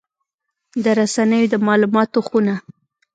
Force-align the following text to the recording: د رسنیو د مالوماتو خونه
د 0.83 0.85
رسنیو 0.99 1.51
د 1.53 1.55
مالوماتو 1.65 2.19
خونه 2.27 2.55